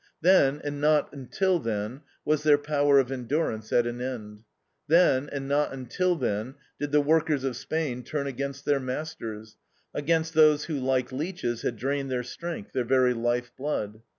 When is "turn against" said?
8.01-8.65